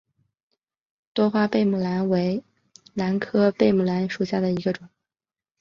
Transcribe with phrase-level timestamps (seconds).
[1.13, 2.43] 多花贝母兰为
[2.95, 4.89] 兰科贝母兰属下的一个种。